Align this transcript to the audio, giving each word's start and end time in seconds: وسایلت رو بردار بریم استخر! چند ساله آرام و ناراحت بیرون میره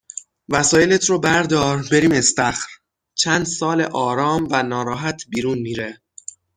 وسایلت 0.49 1.05
رو 1.09 1.19
بردار 1.19 1.85
بریم 1.91 2.11
استخر! 2.11 2.67
چند 3.15 3.45
ساله 3.45 3.85
آرام 3.87 4.47
و 4.51 4.63
ناراحت 4.63 5.21
بیرون 5.29 5.57
میره 5.59 6.01